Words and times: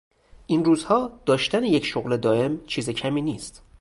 این 0.47 0.65
روزها 0.65 1.19
داشتن 1.25 1.63
یک 1.63 1.85
شغل 1.85 2.17
دایم 2.17 2.65
چیز 2.67 2.89
کمی 2.89 3.21
نیست! 3.21 3.63